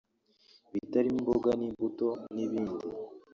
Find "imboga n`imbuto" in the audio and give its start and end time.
1.21-2.07